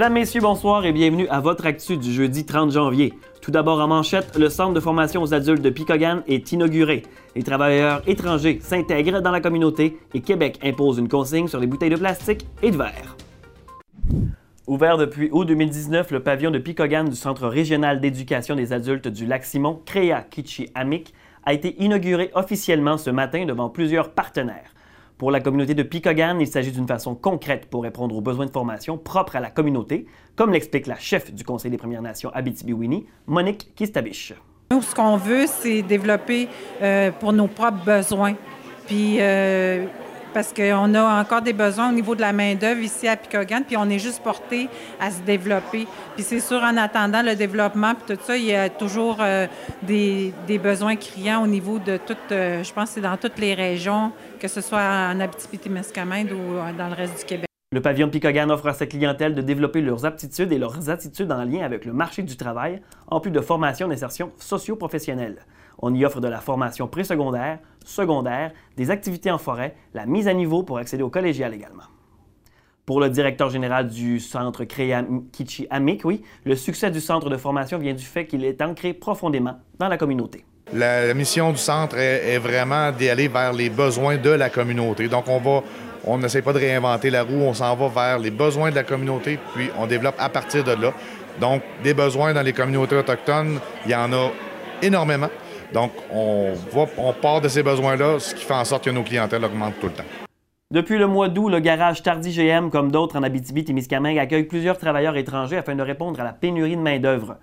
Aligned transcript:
Mesdames, 0.00 0.14
Messieurs, 0.14 0.40
bonsoir 0.40 0.86
et 0.86 0.92
bienvenue 0.92 1.28
à 1.28 1.40
votre 1.40 1.66
actu 1.66 1.98
du 1.98 2.10
jeudi 2.10 2.46
30 2.46 2.72
janvier. 2.72 3.12
Tout 3.42 3.50
d'abord 3.50 3.80
en 3.80 3.86
manchette, 3.86 4.34
le 4.38 4.48
centre 4.48 4.72
de 4.72 4.80
formation 4.80 5.20
aux 5.20 5.34
adultes 5.34 5.60
de 5.60 5.68
Picogan 5.68 6.22
est 6.26 6.52
inauguré. 6.52 7.02
Les 7.36 7.42
travailleurs 7.42 8.00
étrangers 8.06 8.60
s'intègrent 8.62 9.20
dans 9.20 9.30
la 9.30 9.42
communauté 9.42 9.98
et 10.14 10.22
Québec 10.22 10.58
impose 10.64 10.96
une 10.96 11.10
consigne 11.10 11.48
sur 11.48 11.60
les 11.60 11.66
bouteilles 11.66 11.90
de 11.90 11.96
plastique 11.96 12.46
et 12.62 12.70
de 12.70 12.78
verre. 12.78 13.14
Ouvert 14.66 14.96
depuis 14.96 15.28
août 15.32 15.44
2019, 15.44 16.12
le 16.12 16.20
pavillon 16.20 16.50
de 16.50 16.58
Picogan 16.58 17.06
du 17.06 17.14
Centre 17.14 17.46
régional 17.46 18.00
d'éducation 18.00 18.56
des 18.56 18.72
adultes 18.72 19.08
du 19.08 19.26
Lac-Simon, 19.26 19.82
Créa 19.84 20.22
Kichi 20.22 20.70
Amik, 20.74 21.12
a 21.44 21.52
été 21.52 21.76
inauguré 21.78 22.30
officiellement 22.34 22.96
ce 22.96 23.10
matin 23.10 23.44
devant 23.44 23.68
plusieurs 23.68 24.12
partenaires. 24.12 24.72
Pour 25.20 25.30
la 25.30 25.40
communauté 25.40 25.74
de 25.74 25.82
Picogan, 25.82 26.40
il 26.40 26.46
s'agit 26.46 26.72
d'une 26.72 26.86
façon 26.86 27.14
concrète 27.14 27.66
pour 27.66 27.82
répondre 27.82 28.16
aux 28.16 28.22
besoins 28.22 28.46
de 28.46 28.50
formation 28.50 28.96
propres 28.96 29.36
à 29.36 29.40
la 29.40 29.50
communauté, 29.50 30.06
comme 30.34 30.50
l'explique 30.50 30.86
la 30.86 30.96
chef 30.96 31.30
du 31.30 31.44
Conseil 31.44 31.70
des 31.70 31.76
Premières 31.76 32.00
Nations 32.00 32.30
Abitibi-Winnie, 32.32 33.04
Monique 33.26 33.74
Kistabiche. 33.74 34.32
Nous, 34.70 34.80
ce 34.80 34.94
qu'on 34.94 35.18
veut, 35.18 35.44
c'est 35.46 35.82
développer 35.82 36.48
euh, 36.80 37.10
pour 37.10 37.34
nos 37.34 37.48
propres 37.48 37.84
besoins. 37.84 38.32
Puis, 38.86 39.18
euh, 39.20 39.84
parce 40.32 40.52
qu'on 40.52 40.94
a 40.94 41.20
encore 41.20 41.42
des 41.42 41.52
besoins 41.52 41.90
au 41.90 41.92
niveau 41.92 42.14
de 42.14 42.20
la 42.20 42.32
main-d'œuvre 42.32 42.80
ici 42.80 43.08
à 43.08 43.16
Picogan, 43.16 43.64
puis 43.64 43.76
on 43.76 43.88
est 43.88 43.98
juste 43.98 44.22
porté 44.22 44.68
à 45.00 45.10
se 45.10 45.20
développer. 45.22 45.86
Puis 46.14 46.24
c'est 46.24 46.40
sûr, 46.40 46.62
en 46.62 46.76
attendant 46.76 47.22
le 47.22 47.34
développement, 47.36 47.94
puis 47.94 48.16
tout 48.16 48.22
ça, 48.22 48.36
il 48.36 48.44
y 48.44 48.54
a 48.54 48.68
toujours 48.68 49.18
euh, 49.20 49.46
des, 49.82 50.32
besoins 50.62 50.96
criants 50.96 51.42
au 51.42 51.46
niveau 51.46 51.78
de 51.78 51.96
toutes, 51.96 52.32
euh, 52.32 52.62
je 52.62 52.72
pense 52.72 52.90
c'est 52.90 53.00
dans 53.00 53.16
toutes 53.16 53.38
les 53.38 53.54
régions, 53.54 54.12
que 54.38 54.48
ce 54.48 54.60
soit 54.60 54.80
en 54.80 55.20
Abitibi-Témiscamingue 55.20 56.32
ou 56.32 56.56
euh, 56.56 56.72
dans 56.76 56.88
le 56.88 56.94
reste 56.94 57.18
du 57.18 57.24
Québec. 57.24 57.46
Le 57.72 57.80
pavillon 57.80 58.08
de 58.08 58.12
Picogan 58.12 58.50
offre 58.50 58.66
à 58.66 58.74
sa 58.74 58.86
clientèle 58.86 59.32
de 59.32 59.42
développer 59.42 59.80
leurs 59.80 60.04
aptitudes 60.04 60.50
et 60.52 60.58
leurs 60.58 60.90
attitudes 60.90 61.30
en 61.30 61.44
lien 61.44 61.64
avec 61.64 61.84
le 61.84 61.92
marché 61.92 62.22
du 62.22 62.36
travail, 62.36 62.82
en 63.06 63.20
plus 63.20 63.30
de 63.30 63.40
formation 63.40 63.86
d'insertion 63.86 64.32
socio-professionnelle. 64.38 65.36
On 65.80 65.94
y 65.94 66.04
offre 66.04 66.20
de 66.20 66.28
la 66.28 66.40
formation 66.40 66.86
préssecondaire, 66.86 67.58
secondaire, 67.84 68.52
des 68.76 68.90
activités 68.90 69.30
en 69.30 69.38
forêt, 69.38 69.74
la 69.94 70.06
mise 70.06 70.28
à 70.28 70.34
niveau 70.34 70.62
pour 70.62 70.78
accéder 70.78 71.02
au 71.02 71.10
collégial 71.10 71.54
également. 71.54 71.84
Pour 72.86 73.00
le 73.00 73.08
directeur 73.08 73.50
général 73.50 73.88
du 73.88 74.20
centre 74.20 74.64
Kichi 74.64 75.66
Amik, 75.70 76.04
oui, 76.04 76.22
le 76.44 76.56
succès 76.56 76.90
du 76.90 77.00
centre 77.00 77.30
de 77.30 77.36
formation 77.36 77.78
vient 77.78 77.94
du 77.94 78.04
fait 78.04 78.26
qu'il 78.26 78.44
est 78.44 78.60
ancré 78.62 78.92
profondément 78.92 79.58
dans 79.78 79.88
la 79.88 79.96
communauté. 79.96 80.44
La, 80.72 81.06
la 81.06 81.14
mission 81.14 81.50
du 81.50 81.58
centre 81.58 81.96
est, 81.96 82.34
est 82.34 82.38
vraiment 82.38 82.92
d'aller 82.92 83.28
vers 83.28 83.52
les 83.52 83.70
besoins 83.70 84.16
de 84.16 84.30
la 84.30 84.50
communauté. 84.50 85.08
Donc, 85.08 85.28
on 85.28 85.38
va 85.38 85.62
on 86.04 86.18
n'essaie 86.18 86.42
pas 86.42 86.52
de 86.52 86.58
réinventer 86.58 87.10
la 87.10 87.22
roue, 87.22 87.42
on 87.42 87.54
s'en 87.54 87.74
va 87.76 87.88
vers 87.88 88.18
les 88.18 88.30
besoins 88.30 88.70
de 88.70 88.74
la 88.74 88.84
communauté, 88.84 89.38
puis 89.54 89.70
on 89.78 89.86
développe 89.86 90.14
à 90.18 90.28
partir 90.28 90.64
de 90.64 90.72
là. 90.72 90.92
Donc, 91.40 91.62
des 91.82 91.94
besoins 91.94 92.32
dans 92.32 92.42
les 92.42 92.52
communautés 92.52 92.96
autochtones, 92.96 93.60
il 93.84 93.92
y 93.92 93.94
en 93.94 94.12
a 94.12 94.30
énormément. 94.82 95.28
Donc, 95.72 95.92
on, 96.12 96.52
va, 96.72 96.86
on 96.98 97.12
part 97.12 97.40
de 97.40 97.48
ces 97.48 97.62
besoins-là, 97.62 98.18
ce 98.18 98.34
qui 98.34 98.44
fait 98.44 98.54
en 98.54 98.64
sorte 98.64 98.84
que 98.84 98.90
nos 98.90 99.02
clientèles 99.02 99.44
augmentent 99.44 99.78
tout 99.80 99.86
le 99.86 99.92
temps. 99.92 100.04
Depuis 100.72 100.98
le 100.98 101.08
mois 101.08 101.28
d'août, 101.28 101.48
le 101.48 101.58
garage 101.58 102.02
Tardy 102.02 102.30
GM, 102.32 102.70
comme 102.70 102.92
d'autres 102.92 103.16
en 103.18 103.22
Abitibi-Témiscamingue, 103.22 104.18
accueille 104.18 104.44
plusieurs 104.44 104.78
travailleurs 104.78 105.16
étrangers 105.16 105.56
afin 105.56 105.74
de 105.74 105.82
répondre 105.82 106.20
à 106.20 106.24
la 106.24 106.32
pénurie 106.32 106.76
de 106.76 106.80
main-d'œuvre. 106.80 107.38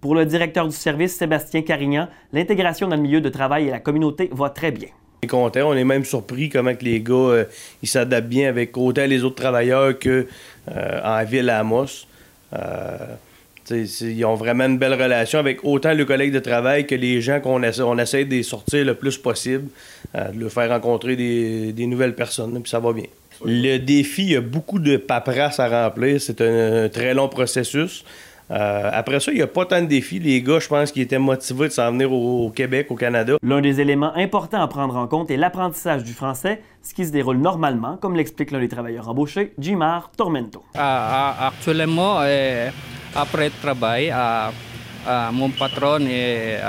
Pour 0.00 0.16
le 0.16 0.26
directeur 0.26 0.66
du 0.66 0.74
service, 0.74 1.16
Sébastien 1.16 1.62
Carignan, 1.62 2.08
l'intégration 2.32 2.88
dans 2.88 2.96
le 2.96 3.02
milieu 3.02 3.20
de 3.20 3.28
travail 3.28 3.68
et 3.68 3.70
la 3.70 3.78
communauté 3.78 4.28
va 4.32 4.50
très 4.50 4.72
bien. 4.72 4.88
On 5.22 5.26
est 5.26 5.28
content, 5.28 5.68
on 5.68 5.74
est 5.74 5.84
même 5.84 6.04
surpris 6.04 6.48
comment 6.48 6.74
que 6.74 6.84
les 6.84 7.00
gars 7.00 7.14
euh, 7.14 7.44
ils 7.84 7.88
s'adaptent 7.88 8.26
bien 8.26 8.48
avec 8.48 8.76
autant 8.76 9.06
les 9.06 9.22
autres 9.22 9.40
travailleurs 9.40 9.96
que 9.96 10.26
euh, 10.68 11.00
en 11.04 11.24
ville 11.24 11.48
à 11.50 11.60
Amos. 11.60 12.08
Euh, 12.52 12.96
ils 13.72 14.24
ont 14.24 14.34
vraiment 14.34 14.64
une 14.64 14.78
belle 14.78 14.94
relation 14.94 15.38
avec 15.38 15.64
autant 15.64 15.94
le 15.94 16.04
collègue 16.04 16.32
de 16.32 16.38
travail 16.38 16.86
que 16.86 16.94
les 16.94 17.20
gens 17.20 17.40
qu'on 17.40 17.62
essaie, 17.62 17.82
on 17.82 17.98
essaie 17.98 18.24
de 18.24 18.30
les 18.30 18.42
sortir 18.42 18.84
le 18.84 18.94
plus 18.94 19.18
possible, 19.18 19.68
de 20.14 20.38
leur 20.40 20.50
faire 20.50 20.68
rencontrer 20.70 21.16
des, 21.16 21.72
des 21.72 21.86
nouvelles 21.86 22.14
personnes, 22.14 22.60
puis 22.62 22.70
ça 22.70 22.78
va 22.80 22.92
bien. 22.92 23.06
Le 23.44 23.78
défi, 23.78 24.22
il 24.22 24.32
y 24.32 24.36
a 24.36 24.40
beaucoup 24.40 24.78
de 24.78 24.96
paperasse 24.96 25.58
à 25.58 25.68
remplir. 25.68 26.20
C'est 26.20 26.40
un, 26.40 26.84
un 26.84 26.88
très 26.88 27.12
long 27.12 27.28
processus. 27.28 28.04
Euh, 28.50 28.90
après 28.92 29.18
ça, 29.20 29.32
il 29.32 29.36
n'y 29.36 29.42
a 29.42 29.46
pas 29.46 29.64
tant 29.64 29.80
de 29.80 29.86
défis. 29.86 30.18
Les 30.18 30.42
gars, 30.42 30.58
je 30.60 30.68
pense 30.68 30.92
qu'ils 30.92 31.02
étaient 31.02 31.18
motivés 31.18 31.68
de 31.68 31.72
s'en 31.72 31.90
venir 31.90 32.12
au, 32.12 32.46
au, 32.46 32.50
Québec, 32.50 32.88
au 32.90 32.96
Canada. 32.96 33.36
L'un 33.42 33.60
des 33.60 33.80
éléments 33.80 34.14
importants 34.14 34.60
à 34.60 34.68
prendre 34.68 34.96
en 34.96 35.06
compte 35.06 35.30
est 35.30 35.36
l'apprentissage 35.36 36.04
du 36.04 36.12
français, 36.12 36.60
ce 36.82 36.92
qui 36.92 37.06
se 37.06 37.12
déroule 37.12 37.38
normalement, 37.38 37.96
comme 37.96 38.14
l'explique 38.14 38.50
l'un 38.50 38.60
des 38.60 38.68
travailleurs 38.68 39.08
embauchés, 39.08 39.54
Jimar 39.58 40.10
Tormento. 40.16 40.62
Uh, 40.74 40.78
uh, 40.78 41.46
actuellement, 41.46 42.22
eh, 42.24 42.68
après 43.14 43.50
travail, 43.60 44.10
uh, 44.10 44.52
mon 45.32 45.50
patron 45.50 46.06
est, 46.06 46.60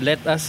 let 0.00 0.18
us 0.26 0.48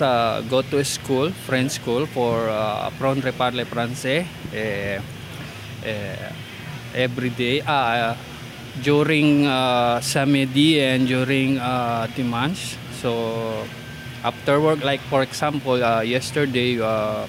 go 0.49 0.61
to 0.61 0.83
school, 0.83 1.31
French 1.45 1.79
school, 1.79 2.05
for 2.07 2.49
apprendre 2.49 3.27
à 3.27 3.31
parler 3.31 3.65
français. 3.65 4.25
Et, 4.53 4.97
et, 5.85 6.15
every 6.95 7.29
day 7.29 7.61
uh, 7.65 8.15
during 8.81 9.45
uh, 9.45 9.99
samedi 9.99 10.79
and 10.81 11.09
during 11.09 11.57
uh, 11.57 12.07
dimanche 12.15 12.77
so 13.01 13.11
after 14.23 14.61
work 14.61 14.81
like 14.85 15.01
for 15.09 15.21
example 15.21 15.77
uh, 15.83 16.01
yesterday 16.01 16.79
uh, 16.79 17.25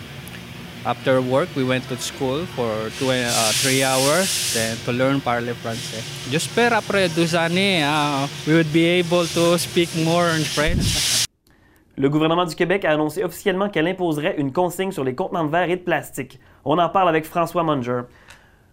after 0.85 1.21
work 1.21 1.49
we 1.57 1.65
went 1.65 1.87
to 1.89 1.97
school 1.97 2.45
for 2.55 2.71
two, 2.99 3.11
uh, 3.11 3.29
three 3.63 3.83
hours 3.83 4.55
then 4.55 4.77
to 4.85 4.93
learn 4.93 5.21
parler 5.21 5.55
français 5.55 6.03
j'espère 6.31 6.73
après 6.73 7.09
deux 7.09 7.35
années 7.35 7.83
uh, 7.83 8.27
we 8.47 8.55
would 8.55 8.73
be 8.73 8.85
able 8.85 9.27
to 9.27 9.57
speak 9.59 9.89
more 10.05 10.27
in 10.29 10.45
French 10.45 11.25
Le 11.97 12.09
gouvernement 12.09 12.45
du 12.45 12.57
Québec 12.57 12.85
a 12.85 12.91
annoncé 12.91 13.23
officiellement 13.23 13.69
qu'elle 13.69 13.87
imposerait 13.87 14.35
une 14.37 14.53
consigne 14.53 14.91
sur 14.91 15.05
les 15.05 15.15
contenants 15.15 15.45
de 15.45 15.51
verre 15.51 15.71
et 15.71 15.77
de 15.77 15.83
plastique. 15.83 16.41
On 16.65 16.77
en 16.79 16.89
parle 16.89 17.09
avec 17.09 17.25
François 17.25 17.63
Munger. 17.63 18.01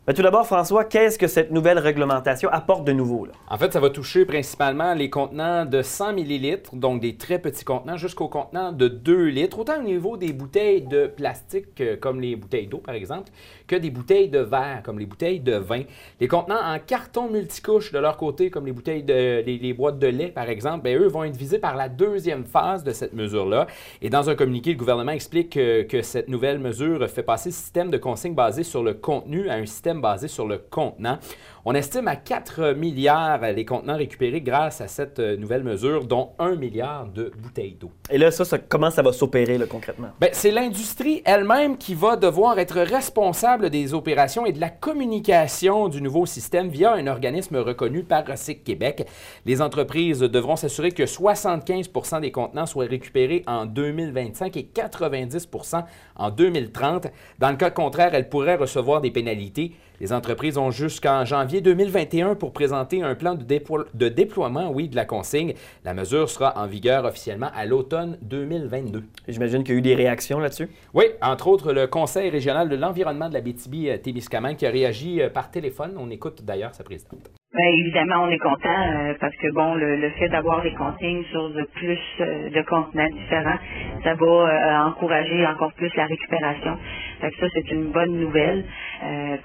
Ben, 0.07 0.13
tout 0.13 0.23
d'abord, 0.23 0.47
François, 0.47 0.83
qu'est-ce 0.83 1.19
que 1.19 1.27
cette 1.27 1.51
nouvelle 1.51 1.77
réglementation 1.77 2.49
apporte 2.49 2.85
de 2.85 2.91
nouveau? 2.91 3.27
En 3.47 3.57
fait, 3.59 3.71
ça 3.71 3.79
va 3.79 3.91
toucher 3.91 4.25
principalement 4.25 4.95
les 4.95 5.11
contenants 5.11 5.63
de 5.63 5.83
100 5.83 6.17
ml, 6.17 6.63
donc 6.73 7.01
des 7.01 7.17
très 7.17 7.37
petits 7.37 7.63
contenants, 7.63 7.97
jusqu'aux 7.97 8.27
contenants 8.27 8.71
de 8.71 8.87
2 8.87 9.25
litres, 9.25 9.59
autant 9.59 9.77
au 9.77 9.83
niveau 9.83 10.17
des 10.17 10.33
bouteilles 10.33 10.81
de 10.81 11.05
plastique, 11.05 11.99
comme 11.99 12.19
les 12.19 12.35
bouteilles 12.35 12.65
d'eau, 12.65 12.79
par 12.79 12.95
exemple, 12.95 13.29
que 13.67 13.75
des 13.75 13.91
bouteilles 13.91 14.29
de 14.29 14.39
verre, 14.39 14.81
comme 14.83 14.97
les 14.97 15.05
bouteilles 15.05 15.39
de 15.39 15.53
vin. 15.57 15.83
Les 16.19 16.27
contenants 16.27 16.59
en 16.59 16.79
carton 16.79 17.29
multicouche 17.29 17.91
de 17.91 17.99
leur 17.99 18.17
côté, 18.17 18.49
comme 18.49 18.65
les 18.65 18.71
bouteilles 18.71 19.03
de 19.03 19.43
les, 19.45 19.73
boîtes 19.73 19.99
de 19.99 20.07
lait, 20.07 20.29
par 20.29 20.49
exemple, 20.49 20.83
bien, 20.83 20.97
eux 20.97 21.09
vont 21.09 21.25
être 21.25 21.37
visés 21.37 21.59
par 21.59 21.75
la 21.75 21.89
deuxième 21.89 22.45
phase 22.45 22.83
de 22.83 22.91
cette 22.91 23.13
mesure-là. 23.13 23.67
Et 24.01 24.09
dans 24.09 24.31
un 24.31 24.33
communiqué, 24.33 24.71
le 24.71 24.79
gouvernement 24.79 25.11
explique 25.11 25.51
que, 25.51 25.83
que 25.83 26.01
cette 26.01 26.27
nouvelle 26.27 26.57
mesure 26.57 27.07
fait 27.07 27.21
passer 27.21 27.49
le 27.49 27.53
système 27.53 27.91
de 27.91 27.99
consigne 27.99 28.33
basé 28.33 28.63
sur 28.63 28.81
le 28.81 28.95
contenu 28.95 29.47
à 29.47 29.53
un 29.53 29.67
système 29.67 29.90
basé 29.99 30.29
sur 30.29 30.47
le 30.47 30.57
contenant. 30.57 31.17
On 31.65 31.75
estime 31.75 32.07
à 32.07 32.15
4 32.15 32.73
milliards 32.73 33.41
les 33.41 33.65
contenants 33.65 33.97
récupérés 33.97 34.41
grâce 34.41 34.81
à 34.81 34.87
cette 34.87 35.19
nouvelle 35.19 35.63
mesure, 35.63 36.05
dont 36.05 36.31
1 36.39 36.55
milliard 36.55 37.05
de 37.05 37.31
bouteilles 37.37 37.75
d'eau. 37.79 37.91
Et 38.09 38.17
là, 38.17 38.31
ça, 38.31 38.45
ça, 38.45 38.57
comment 38.57 38.89
ça 38.89 39.01
va 39.01 39.11
s'opérer 39.11 39.59
concrètement? 39.69 40.09
Bien, 40.19 40.29
c'est 40.31 40.51
l'industrie 40.51 41.21
elle-même 41.25 41.77
qui 41.77 41.93
va 41.93 42.15
devoir 42.15 42.57
être 42.59 42.79
responsable 42.79 43.69
des 43.69 43.93
opérations 43.93 44.45
et 44.45 44.53
de 44.53 44.59
la 44.59 44.69
communication 44.69 45.87
du 45.87 46.01
nouveau 46.01 46.25
système 46.25 46.69
via 46.69 46.93
un 46.93 47.07
organisme 47.07 47.57
reconnu 47.57 48.03
par 48.03 48.25
Recyc 48.25 48.63
Québec. 48.63 49.07
Les 49.45 49.61
entreprises 49.61 50.19
devront 50.19 50.55
s'assurer 50.55 50.91
que 50.91 51.03
75% 51.03 52.21
des 52.21 52.31
contenants 52.31 52.65
soient 52.65 52.85
récupérés 52.85 53.43
en 53.47 53.65
2025 53.65 54.57
et 54.57 54.69
90% 54.73 55.83
en 56.15 56.29
2030. 56.29 57.07
Dans 57.39 57.49
le 57.49 57.57
cas 57.57 57.69
contraire, 57.69 58.13
elles 58.13 58.29
pourraient 58.29 58.55
recevoir 58.55 59.01
des 59.01 59.11
pénalités. 59.11 59.73
Les 59.99 60.13
entreprises 60.13 60.57
ont 60.57 60.71
jusqu'en 60.71 61.25
janvier 61.25 61.61
2021 61.61 62.35
pour 62.35 62.53
présenter 62.53 63.03
un 63.03 63.13
plan 63.13 63.35
de, 63.35 63.43
déplo 63.43 63.85
de, 63.93 64.09
déploiement 64.09 64.71
oui, 64.71 64.89
de 64.89 64.95
la 64.95 65.05
consigne. 65.05 65.53
La 65.85 65.93
mesure 65.93 66.29
sera 66.29 66.57
en 66.57 66.65
vigueur 66.65 67.05
officiellement 67.05 67.49
à 67.55 67.65
l'automne 67.65 68.17
2022. 68.23 69.03
J'imagine 69.27 69.63
qu'il 69.63 69.75
y 69.75 69.77
a 69.77 69.79
eu 69.79 69.83
des 69.83 69.95
réactions 69.95 70.39
là-dessus? 70.39 70.69
Oui, 70.93 71.05
entre 71.21 71.47
autres 71.47 71.71
le 71.71 71.87
Conseil 71.87 72.29
régional 72.29 72.67
de 72.67 72.75
l'environnement 72.75 73.29
de 73.29 73.33
la 73.33 73.41
BTB-Témiscamingue 73.41 74.57
qui 74.57 74.65
a 74.65 74.71
réagi 74.71 75.21
par 75.33 75.51
téléphone. 75.51 75.93
On 75.97 76.09
écoute 76.09 76.43
d'ailleurs 76.43 76.73
sa 76.73 76.83
présidente. 76.83 77.40
Bien, 77.55 77.67
évidemment, 77.79 78.25
on 78.25 78.29
est 78.29 78.37
content 78.39 78.69
euh, 78.69 79.15
parce 79.19 79.35
que 79.37 79.51
bon, 79.53 79.75
le, 79.75 79.97
le 79.97 80.11
fait 80.11 80.29
d'avoir 80.29 80.61
des 80.61 80.73
consignes 80.75 81.23
sur 81.31 81.49
de 81.49 81.63
plus 81.75 81.99
euh, 82.21 82.51
de 82.51 82.61
contenants 82.63 83.09
différents, 83.11 83.57
ça 84.03 84.15
va 84.15 84.27
euh, 84.27 84.87
encourager 84.89 85.47
encore 85.47 85.73
plus 85.73 85.91
la 85.95 86.05
récupération. 86.05 86.77
Fait 87.21 87.31
que 87.31 87.37
ça, 87.39 87.47
c'est 87.55 87.71
une 87.71 87.91
bonne 87.91 88.19
nouvelle 88.19 88.65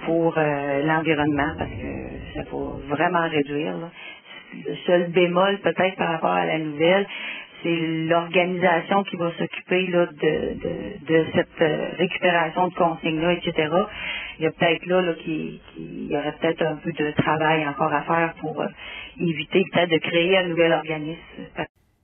pour 0.07 0.35
l'environnement 0.37 1.55
parce 1.59 1.71
que 1.71 2.35
ça 2.35 2.43
va 2.53 2.97
vraiment 2.97 3.29
réduire. 3.31 3.79
Là. 3.79 3.91
Le 4.67 4.77
seul 4.87 5.11
bémol 5.13 5.59
peut-être 5.61 5.97
par 5.97 6.11
rapport 6.13 6.31
à 6.33 6.47
la 6.47 6.59
nouvelle, 6.59 7.07
c'est 7.67 7.77
l'organisation 8.09 9.05
qui 9.05 9.17
va 9.19 9.33
s'occuper 9.39 9.89
là, 9.89 10.07
de, 10.07 10.55
de, 10.63 11.07
de 11.09 11.27
cette 11.35 11.63
euh, 11.63 11.89
récupération 11.99 12.69
de 12.69 12.75
consignes-là, 12.77 13.35
etc. 13.35 13.71
Il 14.41 14.45
y 14.45 14.49
a 14.49 14.53
peut-être 14.53 14.87
là, 14.87 15.03
là 15.03 15.15
qui, 15.17 15.61
qui- 15.75 16.07
il 16.07 16.13
y 16.13 16.19
aurait 16.19 16.37
peut-être 16.41 16.63
un 16.63 16.77
peu 16.77 16.93
de 16.93 17.13
travail 17.13 17.69
encore 17.69 17.93
à 17.95 18.03
faire 18.05 18.35
pour 18.41 18.63
euh, 18.63 18.69
éviter 19.21 19.65
peut-être 19.73 19.91
de 19.91 19.99
créer 19.99 20.39
un 20.39 20.49
nouvel 20.49 20.73
organisme. 20.75 21.23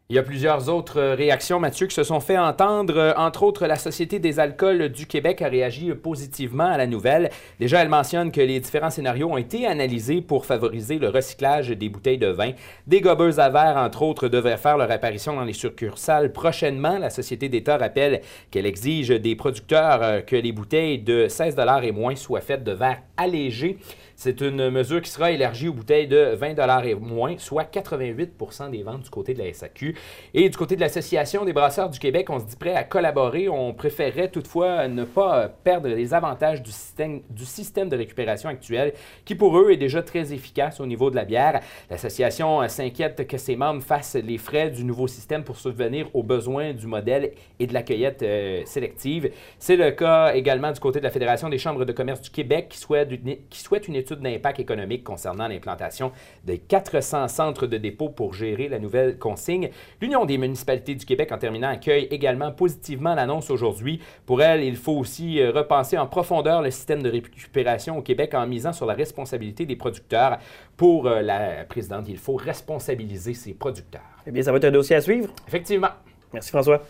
Il 0.08 0.16
y 0.16 0.18
a 0.18 0.22
plusieurs 0.22 0.68
autres 0.68 0.98
euh, 0.98 1.14
réactions, 1.14 1.60
Mathieu, 1.60 1.86
qui 1.86 1.94
se 1.94 2.02
sont 2.02 2.18
fait 2.18 2.36
entendre. 2.36 2.98
Euh, 2.98 3.12
Entre 3.16 3.44
autres, 3.44 3.66
la 3.66 3.76
Société 3.76 4.18
des 4.18 4.40
alcools 4.40 4.88
du 4.88 5.06
Québec 5.06 5.40
a 5.42 5.48
réagi 5.48 5.94
positivement 5.94 6.66
à 6.66 6.76
la 6.76 6.88
nouvelle. 6.88 7.30
Déjà, 7.60 7.80
elle 7.80 7.88
mentionne 7.88 8.32
que 8.32 8.40
les 8.40 8.58
différents 8.58 8.90
scénarios 8.90 9.30
ont 9.30 9.36
été 9.36 9.64
analysés 9.64 10.20
pour 10.20 10.44
favoriser 10.44 10.98
le 10.98 11.08
recyclage 11.08 11.68
des 11.70 11.88
bouteilles 11.88 12.18
de 12.18 12.26
vin. 12.26 12.50
Des 12.88 13.00
gobeuses 13.00 13.38
à 13.38 13.48
verre, 13.48 13.76
entre 13.76 14.02
autres, 14.02 14.28
devraient 14.28 14.58
faire 14.58 14.76
leur 14.76 14.90
apparition 14.90 15.36
dans 15.36 15.44
les 15.44 15.52
succursales 15.52 16.32
prochainement. 16.32 16.98
La 16.98 17.08
Société 17.08 17.48
d'État 17.48 17.78
rappelle 17.78 18.22
qu'elle 18.50 18.66
exige 18.66 19.08
des 19.08 19.36
producteurs 19.36 20.02
euh, 20.02 20.20
que 20.20 20.36
les 20.36 20.52
bouteilles 20.52 20.98
de 20.98 21.28
16 21.28 21.56
et 21.84 21.92
moins 21.92 22.16
soient 22.16 22.40
faites 22.40 22.64
de 22.64 22.72
verre 22.72 22.98
allégé. 23.16 23.78
C'est 24.16 24.40
une 24.40 24.70
mesure 24.70 25.00
qui 25.02 25.10
sera 25.10 25.30
élargie 25.30 25.68
aux 25.68 25.72
bouteilles 25.72 26.08
de 26.08 26.34
20 26.34 26.84
et 26.84 26.94
moins, 26.94 27.36
soit 27.38 27.64
88% 27.64 28.70
des 28.70 28.82
ventes 28.82 29.02
du 29.02 29.10
côté 29.10 29.34
de 29.34 29.38
la 29.38 29.52
SAQ. 29.52 29.94
Et 30.34 30.48
du 30.48 30.56
côté 30.56 30.76
de 30.76 30.80
l'Association 30.80 31.44
des 31.44 31.52
brasseurs 31.52 31.90
du 31.90 31.98
Québec, 31.98 32.30
on 32.30 32.38
se 32.38 32.44
dit 32.44 32.56
prêt 32.56 32.74
à 32.74 32.84
collaborer. 32.84 33.48
On 33.48 33.74
préférerait 33.74 34.28
toutefois 34.28 34.88
ne 34.88 35.04
pas 35.04 35.48
perdre 35.48 35.88
les 35.88 36.14
avantages 36.14 36.62
du 36.62 36.72
système, 36.72 37.88
de 37.88 37.96
récupération 37.96 38.48
actuel, 38.48 38.92
qui 39.24 39.34
pour 39.34 39.58
eux 39.58 39.70
est 39.70 39.76
déjà 39.76 40.02
très 40.02 40.32
efficace 40.32 40.80
au 40.80 40.86
niveau 40.86 41.10
de 41.10 41.16
la 41.16 41.24
bière. 41.24 41.60
L'association 41.90 42.66
s'inquiète 42.68 43.26
que 43.26 43.38
ses 43.38 43.56
membres 43.56 43.82
fassent 43.82 44.16
les 44.16 44.38
frais 44.38 44.70
du 44.70 44.84
nouveau 44.84 45.06
système 45.06 45.44
pour 45.44 45.56
subvenir 45.56 46.08
aux 46.14 46.22
besoins 46.22 46.72
du 46.72 46.86
modèle 46.86 47.32
et 47.58 47.66
de 47.66 47.74
la 47.74 47.82
cueillette 47.82 48.22
euh, 48.22 48.62
sélective. 48.64 49.30
C'est 49.58 49.76
le 49.76 49.90
cas 49.90 50.34
également 50.34 50.72
du 50.72 50.80
côté 50.80 50.98
de 50.98 51.04
la 51.04 51.10
Fédération 51.10 51.48
des 51.48 51.58
chambres 51.58 51.84
de 51.84 51.92
commerce 51.92 52.20
du 52.20 52.30
Québec 52.30 52.68
qui 52.70 52.78
souhaite 52.78 53.10
une, 53.10 53.36
qui 53.48 53.60
souhaite 53.60 53.88
une 53.88 53.96
étude 54.02 54.20
d'impact 54.20 54.60
économique 54.60 55.04
concernant 55.04 55.48
l'implantation 55.48 56.12
de 56.44 56.54
400 56.56 57.28
centres 57.28 57.66
de 57.66 57.78
dépôt 57.78 58.08
pour 58.08 58.34
gérer 58.34 58.68
la 58.68 58.78
nouvelle 58.78 59.18
consigne. 59.18 59.70
L'Union 60.00 60.24
des 60.24 60.38
municipalités 60.38 60.94
du 60.94 61.06
Québec, 61.06 61.32
en 61.32 61.38
terminant, 61.38 61.68
accueille 61.68 62.04
également 62.10 62.52
positivement 62.52 63.14
l'annonce 63.14 63.50
aujourd'hui. 63.50 64.00
Pour 64.26 64.42
elle, 64.42 64.62
il 64.62 64.76
faut 64.76 64.92
aussi 64.92 65.40
euh, 65.40 65.50
repenser 65.52 65.98
en 65.98 66.06
profondeur 66.06 66.62
le 66.62 66.70
système 66.70 67.02
de 67.02 67.10
récupération 67.10 67.98
au 67.98 68.02
Québec 68.02 68.34
en 68.34 68.46
misant 68.46 68.72
sur 68.72 68.86
la 68.86 68.94
responsabilité 68.94 69.66
des 69.66 69.76
producteurs. 69.76 70.38
Pour 70.76 71.06
euh, 71.06 71.22
la 71.22 71.64
présidente, 71.64 72.06
il 72.08 72.18
faut 72.18 72.36
responsabiliser 72.36 73.34
ses 73.34 73.54
producteurs. 73.54 74.02
Eh 74.26 74.30
bien, 74.30 74.42
ça 74.42 74.52
va 74.52 74.58
être 74.58 74.64
un 74.64 74.70
dossier 74.70 74.96
à 74.96 75.00
suivre. 75.00 75.32
Effectivement. 75.46 75.90
Merci 76.32 76.50
François. 76.50 76.82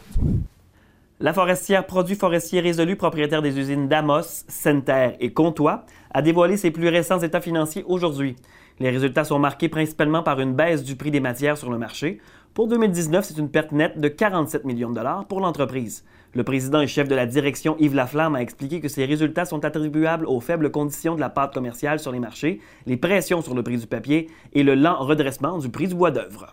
La 1.23 1.33
forestière 1.33 1.87
Produits 1.87 2.17
forestiers 2.17 2.59
résolus, 2.59 2.97
propriétaire 2.97 3.43
des 3.43 3.57
usines 3.57 3.87
Damos, 3.87 4.43
Center 4.49 5.11
et 5.21 5.33
Comtois, 5.33 5.85
a 6.13 6.21
dévoilé 6.21 6.57
ses 6.57 6.73
plus 6.73 6.89
récents 6.89 7.21
états 7.21 7.41
financiers 7.41 7.85
aujourd'hui. 7.87 8.35
Les 8.81 8.91
résultats 8.91 9.23
sont 9.23 9.39
marqués 9.39 9.69
principalement 9.69 10.25
par 10.25 10.41
une 10.41 10.53
baisse 10.53 10.83
du 10.83 10.97
prix 10.97 11.13
des 11.13 11.21
matières 11.21 11.57
sur 11.57 11.71
le 11.71 11.79
marché. 11.79 12.19
Pour 12.55 12.67
2019, 12.67 13.25
c'est 13.25 13.39
une 13.39 13.51
perte 13.51 13.71
nette 13.71 14.01
de 14.01 14.09
47 14.09 14.65
millions 14.65 14.91
de 14.91 14.97
dollars 14.97 15.25
pour 15.27 15.39
l'entreprise. 15.39 16.05
Le 16.35 16.43
président 16.43 16.81
et 16.81 16.89
chef 16.89 17.07
de 17.07 17.15
la 17.15 17.27
direction 17.27 17.77
Yves 17.79 17.95
Laflamme 17.95 18.35
a 18.35 18.43
expliqué 18.43 18.81
que 18.81 18.89
ces 18.89 19.05
résultats 19.05 19.45
sont 19.45 19.65
attribuables 19.65 20.27
aux 20.27 20.41
faibles 20.41 20.73
conditions 20.73 21.15
de 21.15 21.21
la 21.21 21.31
pâte 21.31 21.55
commerciale 21.55 22.01
sur 22.01 22.11
les 22.11 22.19
marchés, 22.19 22.61
les 22.87 22.97
pressions 22.97 23.43
sur 23.43 23.55
le 23.55 23.63
prix 23.63 23.79
du 23.79 23.87
papier 23.87 24.29
et 24.55 24.65
le 24.65 24.75
lent 24.75 24.99
redressement 24.99 25.59
du 25.59 25.69
prix 25.69 25.87
du 25.87 25.95
bois 25.95 26.11
d'œuvre. 26.11 26.53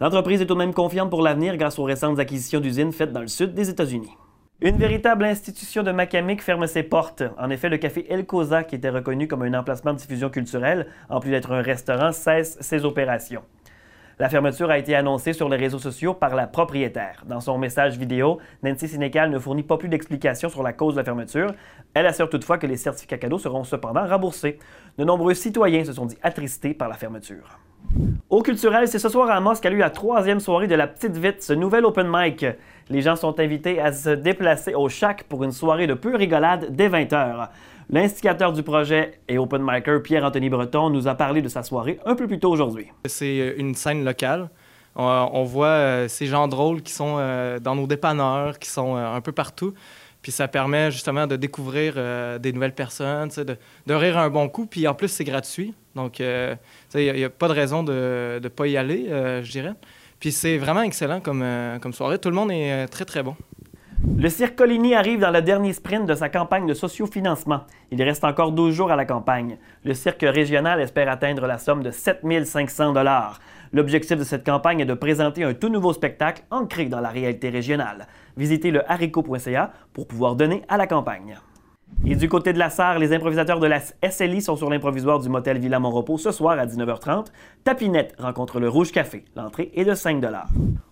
L'entreprise 0.00 0.42
est 0.42 0.46
tout 0.46 0.54
de 0.54 0.58
même 0.58 0.74
confiante 0.74 1.08
pour 1.08 1.22
l'avenir 1.22 1.56
grâce 1.56 1.78
aux 1.78 1.84
récentes 1.84 2.18
acquisitions 2.18 2.58
d'usines 2.58 2.92
faites 2.92 3.12
dans 3.12 3.20
le 3.20 3.28
sud 3.28 3.54
des 3.54 3.70
États-Unis. 3.70 4.10
Une 4.60 4.76
véritable 4.76 5.24
institution 5.24 5.84
de 5.84 5.92
Macamic 5.92 6.42
ferme 6.42 6.66
ses 6.66 6.82
portes. 6.82 7.22
En 7.38 7.48
effet, 7.50 7.68
le 7.68 7.76
café 7.76 8.04
El 8.10 8.26
Cosa, 8.26 8.64
qui 8.64 8.74
était 8.74 8.90
reconnu 8.90 9.28
comme 9.28 9.42
un 9.42 9.54
emplacement 9.54 9.92
de 9.92 9.98
diffusion 9.98 10.30
culturelle, 10.30 10.88
en 11.08 11.20
plus 11.20 11.30
d'être 11.30 11.52
un 11.52 11.62
restaurant, 11.62 12.10
cesse 12.10 12.56
ses 12.60 12.84
opérations. 12.84 13.42
La 14.18 14.28
fermeture 14.28 14.70
a 14.70 14.78
été 14.78 14.96
annoncée 14.96 15.32
sur 15.32 15.48
les 15.48 15.56
réseaux 15.56 15.78
sociaux 15.78 16.14
par 16.14 16.34
la 16.34 16.46
propriétaire. 16.46 17.24
Dans 17.26 17.40
son 17.40 17.58
message 17.58 17.96
vidéo, 17.96 18.38
Nancy 18.62 18.88
Sénécal 18.88 19.30
ne 19.30 19.38
fournit 19.38 19.64
pas 19.64 19.76
plus 19.76 19.88
d'explications 19.88 20.48
sur 20.48 20.62
la 20.62 20.72
cause 20.72 20.94
de 20.94 21.00
la 21.00 21.04
fermeture. 21.04 21.52
Elle 21.94 22.06
assure 22.06 22.30
toutefois 22.30 22.58
que 22.58 22.66
les 22.66 22.76
certificats 22.76 23.18
cadeaux 23.18 23.38
seront 23.38 23.64
cependant 23.64 24.06
remboursés. 24.06 24.58
De 24.98 25.04
nombreux 25.04 25.34
citoyens 25.34 25.84
se 25.84 25.92
sont 25.92 26.06
dit 26.06 26.18
attristés 26.22 26.74
par 26.74 26.88
la 26.88 26.94
fermeture. 26.94 27.58
Au 28.30 28.42
culturel, 28.42 28.88
c'est 28.88 28.98
ce 28.98 29.08
soir 29.08 29.30
à 29.30 29.36
Amos 29.36 29.54
qu'a 29.56 29.70
eu 29.70 29.78
la 29.78 29.90
troisième 29.90 30.40
soirée 30.40 30.66
de 30.66 30.74
la 30.74 30.86
Petite 30.86 31.16
Vite, 31.16 31.42
ce 31.42 31.52
nouvel 31.52 31.84
open 31.84 32.06
mic. 32.10 32.44
Les 32.90 33.00
gens 33.00 33.16
sont 33.16 33.38
invités 33.38 33.80
à 33.80 33.92
se 33.92 34.10
déplacer 34.10 34.74
au 34.74 34.88
Chac 34.88 35.24
pour 35.24 35.44
une 35.44 35.52
soirée 35.52 35.86
de 35.86 35.94
pure 35.94 36.18
rigolade 36.18 36.68
dès 36.70 36.88
20h. 36.88 37.48
L'instigateur 37.90 38.52
du 38.52 38.62
projet 38.62 39.20
et 39.28 39.38
open 39.38 39.62
micer 39.62 40.00
Pierre-Anthony 40.02 40.48
Breton 40.48 40.90
nous 40.90 41.06
a 41.06 41.14
parlé 41.14 41.42
de 41.42 41.48
sa 41.48 41.62
soirée 41.62 41.98
un 42.04 42.14
peu 42.14 42.26
plus 42.26 42.38
tôt 42.38 42.50
aujourd'hui. 42.50 42.86
C'est 43.04 43.54
une 43.58 43.74
scène 43.74 44.04
locale. 44.04 44.50
On, 44.96 45.28
on 45.32 45.44
voit 45.44 45.66
euh, 45.66 46.08
ces 46.08 46.26
gens 46.26 46.48
drôles 46.48 46.82
qui 46.82 46.92
sont 46.92 47.16
euh, 47.18 47.58
dans 47.58 47.74
nos 47.74 47.86
dépanneurs, 47.86 48.58
qui 48.58 48.68
sont 48.68 48.96
euh, 48.96 49.14
un 49.14 49.20
peu 49.20 49.32
partout. 49.32 49.74
Puis 50.24 50.32
ça 50.32 50.48
permet 50.48 50.90
justement 50.90 51.26
de 51.26 51.36
découvrir 51.36 51.94
euh, 51.98 52.38
des 52.38 52.54
nouvelles 52.54 52.74
personnes, 52.74 53.28
de 53.86 53.94
rire 53.94 54.16
un 54.16 54.30
bon 54.30 54.48
coup. 54.48 54.64
Puis 54.64 54.88
en 54.88 54.94
plus, 54.94 55.08
c'est 55.08 55.22
gratuit. 55.22 55.74
Donc, 55.94 56.20
euh, 56.20 56.54
il 56.94 57.12
n'y 57.12 57.24
a, 57.24 57.30
pas 57.30 57.48
de 57.48 57.52
raison 57.52 57.82
de 57.82 58.40
ne 58.42 58.48
pas 58.48 58.66
y 58.66 58.76
aller, 58.76 59.06
euh, 59.08 59.42
je 59.42 59.50
dirais. 59.50 59.74
Puis 60.20 60.32
c'est 60.32 60.58
vraiment 60.58 60.82
excellent 60.82 61.20
comme, 61.20 61.42
euh, 61.42 61.78
soirée. 61.92 62.18
Tout 62.18 62.30
le 62.30 62.34
monde 62.34 62.50
est 62.50 62.86
très, 62.88 63.04
très 63.04 63.22
bon. 63.22 63.36
Le 64.16 64.28
Cirque 64.28 64.56
Coligny 64.56 64.94
arrive 64.94 65.20
dans 65.20 65.30
le 65.30 65.40
dernier 65.40 65.72
sprint 65.72 66.06
de 66.06 66.14
sa 66.14 66.28
campagne 66.28 66.66
de 66.66 66.74
sociofinancement. 66.74 67.62
Il 67.90 68.02
reste 68.02 68.22
encore 68.22 68.52
12 68.52 68.74
jours 68.74 68.90
à 68.90 68.96
la 68.96 69.06
campagne. 69.06 69.56
Le 69.82 69.94
Cirque 69.94 70.22
régional 70.22 70.80
espère 70.80 71.08
atteindre 71.08 71.46
la 71.46 71.56
somme 71.56 71.82
de 71.82 71.90
7500 71.90 72.92
dollars. 72.92 73.40
L'objectif 73.72 74.18
de 74.18 74.24
cette 74.24 74.44
campagne 74.44 74.80
est 74.80 74.86
de 74.86 74.94
présenter 74.94 75.42
un 75.42 75.54
tout 75.54 75.68
nouveau 75.68 75.92
spectacle 75.92 76.42
ancré 76.50 76.86
dans 76.86 77.00
la 77.00 77.08
réalité 77.08 77.48
régionale. 77.48 78.06
Visitez 78.36 78.70
le 78.70 78.88
haricot.ca 78.90 79.72
pour 79.92 80.06
pouvoir 80.06 80.36
donner 80.36 80.62
à 80.68 80.76
la 80.76 80.86
campagne. 80.86 81.38
Et 82.06 82.16
du 82.16 82.28
côté 82.28 82.52
de 82.52 82.58
la 82.58 82.68
Sarre, 82.68 82.98
les 82.98 83.14
improvisateurs 83.14 83.60
de 83.60 83.66
la 83.66 83.80
SLI 83.80 84.42
sont 84.42 84.56
sur 84.56 84.68
l'improvisoire 84.68 85.20
du 85.20 85.30
motel 85.30 85.58
Villa 85.58 85.78
Montrepos 85.78 86.18
ce 86.18 86.32
soir 86.32 86.58
à 86.58 86.66
19h30. 86.66 87.28
Tapinette 87.64 88.14
rencontre 88.18 88.60
le 88.60 88.68
Rouge 88.68 88.92
Café. 88.92 89.24
L'entrée 89.34 89.70
est 89.74 89.86
de 89.86 89.94
5 89.94 90.22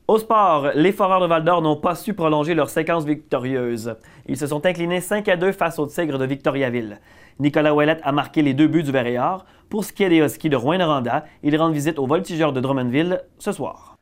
Au 0.09 0.19
sport, 0.19 0.71
les 0.75 0.90
Foreurs 0.90 1.21
de 1.21 1.26
Val-d'Or 1.26 1.61
n'ont 1.61 1.76
pas 1.76 1.97
su 1.97 2.14
prolonger 2.14 2.54
leur 2.54 2.71
séquence 2.71 3.04
victorieuse. 3.04 3.95
Ils 4.26 4.38
se 4.38 4.47
sont 4.47 4.64
inclinés 4.64 5.02
5 5.02 5.28
à 5.28 5.37
2 5.37 5.52
face 5.52 5.78
aux 5.78 5.87
Tigres 5.87 6.19
de 6.19 6.25
Victoriaville. 6.25 6.99
Nicolas 7.40 7.75
Ouellette 7.75 8.00
a 8.04 8.12
marqué 8.12 8.40
les 8.40 8.54
deux 8.54 8.69
buts 8.69 8.83
du 8.83 8.92
Or. 9.19 9.45
Pour 9.69 9.85
ce 9.85 9.92
qui 9.92 10.04
est 10.04 10.09
des 10.09 10.49
de 10.49 10.57
Rouen-Noranda, 10.57 11.26
ils 11.42 11.57
rendent 11.59 11.75
visite 11.75 11.99
aux 11.99 12.07
Voltigeurs 12.07 12.54
de 12.54 12.61
Drummondville 12.61 13.21
ce 13.38 13.52
soir. 13.52 13.99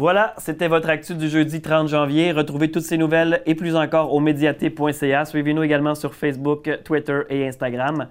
Voilà, 0.00 0.32
c'était 0.38 0.66
votre 0.66 0.88
actu 0.88 1.14
du 1.14 1.28
jeudi 1.28 1.60
30 1.60 1.86
janvier. 1.86 2.32
Retrouvez 2.32 2.70
toutes 2.70 2.84
ces 2.84 2.96
nouvelles 2.96 3.42
et 3.44 3.54
plus 3.54 3.76
encore 3.76 4.14
au 4.14 4.18
médiaté.ca. 4.18 5.26
Suivez-nous 5.26 5.62
également 5.62 5.94
sur 5.94 6.14
Facebook, 6.14 6.70
Twitter 6.84 7.20
et 7.28 7.46
Instagram. 7.46 8.08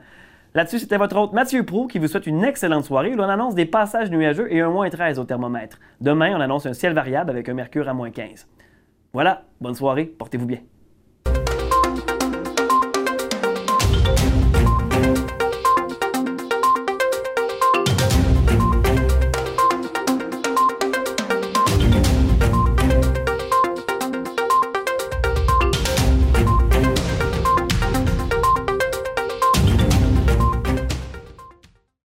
Là-dessus, 0.54 0.78
c'était 0.78 0.98
votre 0.98 1.18
hôte 1.18 1.34
Mathieu 1.34 1.66
Prou 1.66 1.88
qui 1.88 1.98
vous 1.98 2.08
souhaite 2.08 2.28
une 2.28 2.44
excellente 2.44 2.86
soirée 2.86 3.12
où 3.12 3.16
l'on 3.16 3.24
annonce 3.24 3.56
des 3.56 3.66
passages 3.66 4.12
nuageux 4.12 4.54
et 4.54 4.62
un 4.62 4.70
moins 4.70 4.88
13 4.88 5.18
au 5.18 5.24
thermomètre. 5.24 5.80
Demain, 6.00 6.38
on 6.38 6.42
annonce 6.42 6.68
un 6.68 6.74
ciel 6.74 6.94
variable 6.94 7.32
avec 7.32 7.50
un 7.50 7.56
mercure 7.56 7.90
à 7.90 7.94
moins 7.96 8.12
15. 8.12 8.48
Voilà, 9.12 9.46
bonne 9.60 9.74
soirée, 9.74 10.06
portez-vous 10.06 10.46
bien. 10.46 10.60